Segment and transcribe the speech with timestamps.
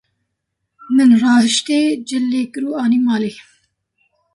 [0.95, 3.33] Min rahiştê, cil lê kir û anî malê.